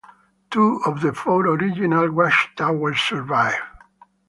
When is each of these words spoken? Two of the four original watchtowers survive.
Two 0.49 0.81
of 0.87 1.01
the 1.01 1.13
four 1.13 1.45
original 1.45 2.09
watchtowers 2.11 2.99
survive. 2.99 3.61